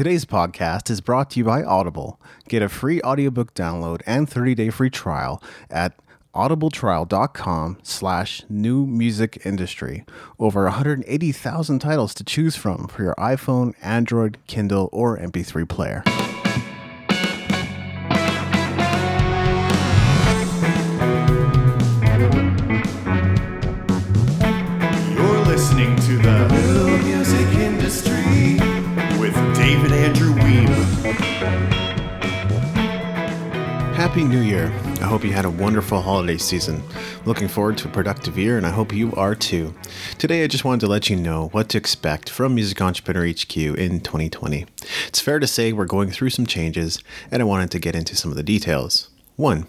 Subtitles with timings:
[0.00, 2.18] Today's podcast is brought to you by Audible.
[2.48, 5.92] Get a free audiobook download and 30-day free trial at
[6.34, 10.06] audibletrial.com slash new music industry.
[10.38, 16.02] Over 180,000 titles to choose from for your iPhone, Android, Kindle, or MP3 player.
[25.12, 28.59] You're listening to the New Music Industry with
[29.70, 30.66] David Andrew Wiebe.
[33.94, 34.66] Happy New Year.
[35.00, 36.82] I hope you had a wonderful holiday season.
[37.24, 39.72] Looking forward to a productive year, and I hope you are too.
[40.18, 43.56] Today, I just wanted to let you know what to expect from Music Entrepreneur HQ
[43.56, 44.66] in 2020.
[45.06, 48.16] It's fair to say we're going through some changes, and I wanted to get into
[48.16, 49.08] some of the details.
[49.36, 49.68] 1.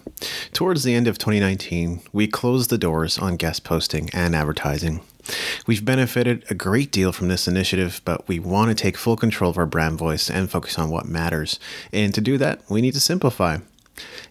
[0.52, 5.00] Towards the end of 2019, we closed the doors on guest posting and advertising.
[5.66, 9.50] We've benefited a great deal from this initiative, but we want to take full control
[9.50, 11.58] of our brand voice and focus on what matters.
[11.92, 13.58] And to do that, we need to simplify.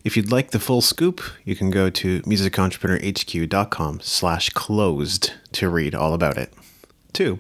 [0.04, 5.96] If you'd like the full scoop, you can go to musicentrepreneurhq.com slash closed to read
[5.96, 6.52] all about it.
[7.14, 7.40] Two,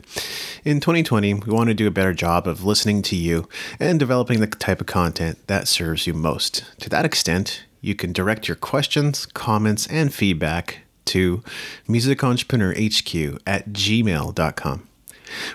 [0.65, 3.47] in 2020, we want to do a better job of listening to you
[3.79, 6.65] and developing the type of content that serves you most.
[6.81, 11.43] To that extent, you can direct your questions, comments, and feedback to
[11.87, 14.87] musicentrepreneurhq at gmail.com.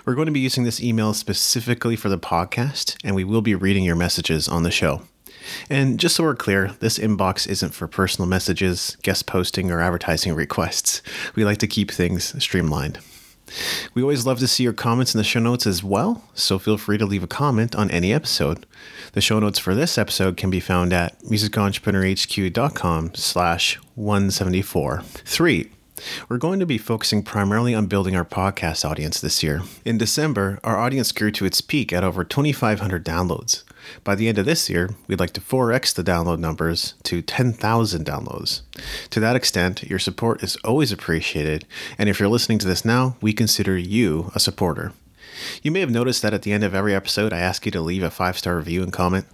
[0.05, 3.55] We're going to be using this email specifically for the podcast, and we will be
[3.55, 5.03] reading your messages on the show.
[5.69, 10.33] And just so we're clear, this inbox isn't for personal messages, guest posting, or advertising
[10.33, 11.01] requests.
[11.35, 12.99] We like to keep things streamlined.
[13.93, 16.77] We always love to see your comments in the show notes as well, so feel
[16.77, 18.65] free to leave a comment on any episode.
[19.13, 25.01] The show notes for this episode can be found at musicentrepreneurhq.com slash 174.
[25.01, 25.71] Three,
[26.29, 29.61] we're going to be focusing primarily on building our podcast audience this year.
[29.83, 33.63] In December, our audience grew to its peak at over 2,500 downloads.
[34.03, 38.05] By the end of this year, we'd like to 4x the download numbers to 10,000
[38.05, 38.61] downloads.
[39.11, 41.65] To that extent, your support is always appreciated,
[41.97, 44.93] and if you're listening to this now, we consider you a supporter.
[45.61, 47.81] You may have noticed that at the end of every episode, I ask you to
[47.81, 49.25] leave a five star review and comment.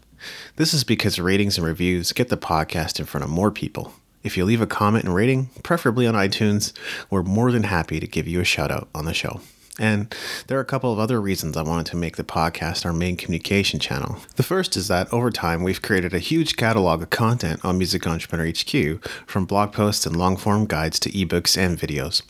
[0.56, 3.94] This is because ratings and reviews get the podcast in front of more people.
[4.24, 6.72] If you leave a comment and rating, preferably on iTunes,
[7.09, 9.42] we're more than happy to give you a shout out on the show.
[9.79, 10.13] And
[10.47, 13.17] there are a couple of other reasons I wanted to make the podcast our main
[13.17, 14.17] communication channel.
[14.35, 18.06] The first is that over time, we've created a huge catalog of content on Music
[18.06, 22.22] Entrepreneur HQ, from blog posts and long form guides to ebooks and videos.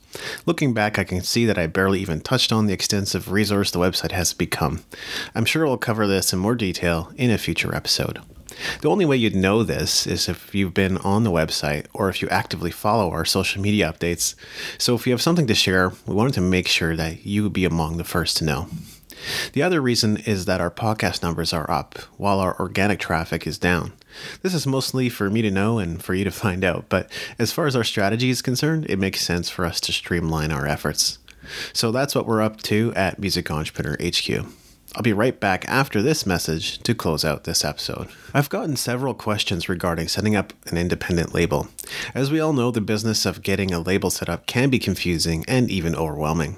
[0.45, 3.79] Looking back, I can see that I barely even touched on the extensive resource the
[3.79, 4.83] website has become.
[5.35, 8.21] I'm sure we'll cover this in more detail in a future episode.
[8.81, 12.21] The only way you'd know this is if you've been on the website or if
[12.21, 14.35] you actively follow our social media updates.
[14.77, 17.53] So if you have something to share, we wanted to make sure that you would
[17.53, 18.67] be among the first to know.
[19.53, 23.57] The other reason is that our podcast numbers are up while our organic traffic is
[23.57, 23.93] down.
[24.41, 27.09] This is mostly for me to know and for you to find out, but
[27.39, 30.67] as far as our strategy is concerned, it makes sense for us to streamline our
[30.67, 31.19] efforts.
[31.73, 34.45] So that's what we're up to at Music Entrepreneur HQ.
[34.95, 38.09] I'll be right back after this message to close out this episode.
[38.31, 41.67] I've gotten several questions regarding setting up an independent label.
[42.13, 45.45] As we all know, the business of getting a label set up can be confusing
[45.47, 46.57] and even overwhelming.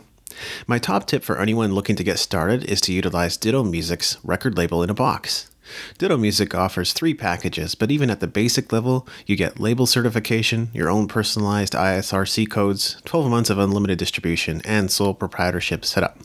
[0.68, 4.58] My top tip for anyone looking to get started is to utilize Ditto Music's record
[4.58, 5.50] label in a box.
[5.98, 10.70] Ditto Music offers three packages, but even at the basic level, you get label certification,
[10.74, 16.18] your own personalized ISRC codes, 12 months of unlimited distribution, and sole proprietorship setup.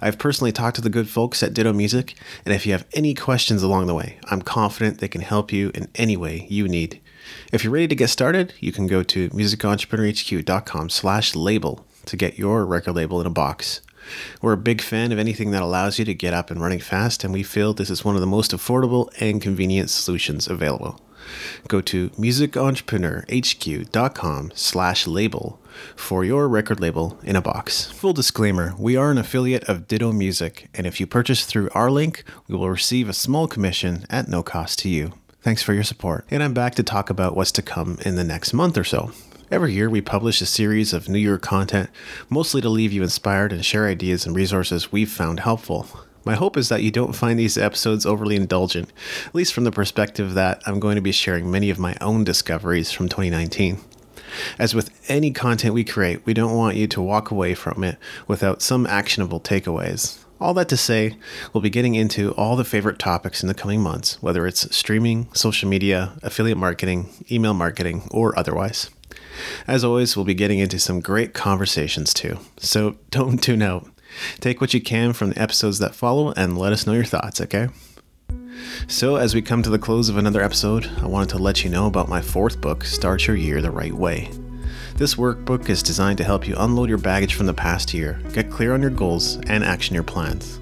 [0.00, 3.14] I've personally talked to the good folks at Ditto Music, and if you have any
[3.14, 7.00] questions along the way, I'm confident they can help you in any way you need.
[7.52, 12.38] If you're ready to get started, you can go to musicentrepreneurhq.com slash label to get
[12.38, 13.80] your record label in a box.
[14.40, 17.22] We're a big fan of anything that allows you to get up and running fast,
[17.22, 21.00] and we feel this is one of the most affordable and convenient solutions available.
[21.68, 25.60] Go to musicentrepreneurhq.com slash label
[25.96, 27.90] for your record label in a box.
[27.92, 31.90] Full disclaimer, we are an affiliate of Ditto Music, and if you purchase through our
[31.90, 35.12] link, we will receive a small commission at no cost to you.
[35.42, 36.26] Thanks for your support.
[36.30, 39.12] And I'm back to talk about what's to come in the next month or so.
[39.50, 41.90] Every year, we publish a series of New Year content,
[42.28, 45.88] mostly to leave you inspired and share ideas and resources we've found helpful.
[46.24, 48.92] My hope is that you don't find these episodes overly indulgent,
[49.26, 52.24] at least from the perspective that I'm going to be sharing many of my own
[52.24, 53.78] discoveries from 2019.
[54.58, 57.98] As with any content we create, we don't want you to walk away from it
[58.26, 60.18] without some actionable takeaways.
[60.40, 61.16] All that to say,
[61.52, 65.28] we'll be getting into all the favorite topics in the coming months, whether it's streaming,
[65.34, 68.88] social media, affiliate marketing, email marketing, or otherwise.
[69.66, 73.86] As always, we'll be getting into some great conversations too, so don't tune out.
[74.40, 77.40] Take what you can from the episodes that follow and let us know your thoughts,
[77.40, 77.68] okay?
[78.88, 81.70] So, as we come to the close of another episode, I wanted to let you
[81.70, 84.30] know about my fourth book, Start Your Year the Right Way.
[84.96, 88.50] This workbook is designed to help you unload your baggage from the past year, get
[88.50, 90.60] clear on your goals, and action your plans.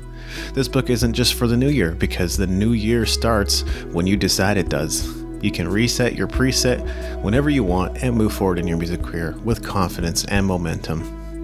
[0.55, 3.63] This book isn't just for the new year because the new year starts
[3.93, 5.17] when you decide it does.
[5.43, 9.37] You can reset your preset whenever you want and move forward in your music career
[9.45, 11.03] with confidence and momentum.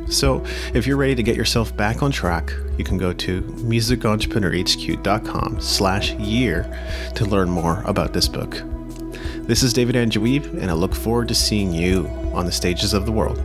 [0.09, 5.61] So, if you're ready to get yourself back on track, you can go to musicentrepreneurhq.com
[5.61, 8.63] slash year to learn more about this book.
[9.47, 12.95] This is David Andrew Wiebe, and I look forward to seeing you on the stages
[12.95, 13.43] of the world.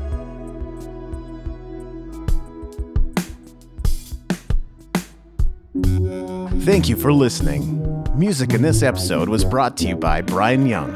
[6.63, 7.77] Thank you for listening.
[8.17, 10.95] Music in this episode was brought to you by Brian Young.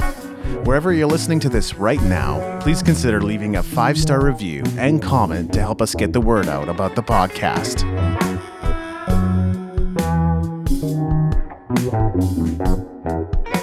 [0.64, 5.02] Wherever you're listening to this right now, please consider leaving a five star review and
[5.02, 7.82] comment to help us get the word out about the podcast.
[11.76, 13.63] Thank you.